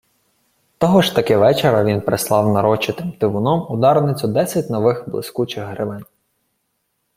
[0.77, 6.05] Того ж таки вечора він прислав нарочитим тивуном у Дарницю десять нових блискучих гривен.